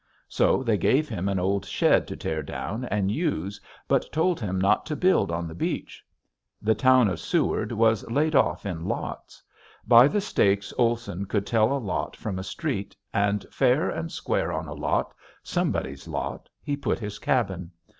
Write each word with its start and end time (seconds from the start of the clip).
So 0.27 0.63
they 0.63 0.79
gave 0.79 1.07
him 1.07 1.29
an 1.29 1.37
old 1.37 1.63
shed 1.63 2.07
to 2.07 2.17
tear 2.17 2.41
down 2.41 2.85
and 2.85 3.11
use 3.11 3.61
but 3.87 4.11
told 4.11 4.39
him 4.39 4.59
not 4.59 4.83
to 4.87 4.95
build 4.95 5.29
on 5.31 5.47
the 5.47 5.53
beach. 5.53 6.03
The 6.59 6.73
town 6.73 7.07
of 7.07 7.19
Seward 7.19 7.71
was 7.71 8.03
laid 8.09 8.33
off 8.33 8.65
in 8.65 8.85
lots. 8.85 9.43
By 9.87 10.07
the 10.07 10.19
stakes 10.19 10.73
Olson 10.75 11.25
could 11.27 11.45
tell 11.45 11.71
a 11.71 11.77
lot 11.77 12.15
from 12.15 12.39
a 12.39 12.43
street, 12.43 12.95
and 13.13 13.45
fair 13.51 13.91
and 13.91 14.11
square 14.11 14.51
on 14.51 14.67
a 14.67 14.73
lot, 14.73 15.13
somebody's 15.43 16.07
lot, 16.07 16.49
he 16.63 16.75
put 16.75 16.97
his 16.97 17.19
cabin. 17.19 17.69